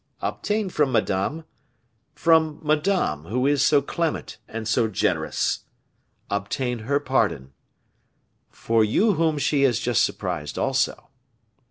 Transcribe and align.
Obtain 0.19 0.69
from 0.69 0.91
Madame 0.91 1.43
from 2.15 2.59
Madame, 2.63 3.25
who 3.25 3.45
is 3.45 3.63
so 3.63 3.83
clement 3.83 4.39
and 4.47 4.67
so 4.67 4.87
generous, 4.87 5.59
obtain 6.27 6.79
her 6.79 6.99
pardon 6.99 7.53
for 8.49 8.83
you 8.83 9.13
whom 9.13 9.37
she 9.37 9.61
has 9.61 9.77
just 9.77 10.03
surprised 10.03 10.57
also. 10.57 11.09